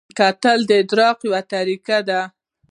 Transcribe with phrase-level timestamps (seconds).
[0.19, 2.21] کتل د ادراک یوه طریقه ده